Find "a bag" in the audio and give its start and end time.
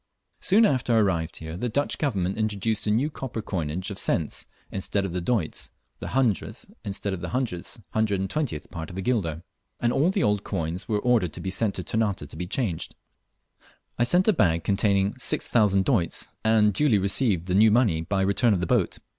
14.27-14.63